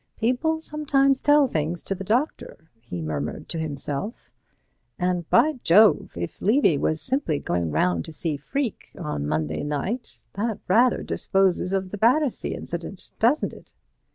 "People 0.19 0.59
sometimes 0.61 1.21
tell 1.21 1.45
things 1.45 1.83
to 1.83 1.93
the 1.93 2.03
doctor," 2.03 2.71
he 2.81 3.03
murmured 3.03 3.47
to 3.49 3.59
himself. 3.59 4.31
"And, 4.97 5.29
by 5.29 5.59
Jove! 5.63 6.13
if 6.17 6.41
Levy 6.41 6.75
was 6.75 6.99
simply 6.99 7.37
going 7.37 7.69
round 7.69 8.05
to 8.05 8.11
see 8.11 8.35
Freke 8.35 8.93
on 8.97 9.27
Monday 9.27 9.61
night, 9.61 10.19
that 10.33 10.57
rather 10.67 11.03
disposes 11.03 11.71
of 11.71 11.91
the 11.91 11.99
Battersea 11.99 12.55
incident, 12.55 13.11
doesn't 13.19 13.53
it?" 13.53 13.73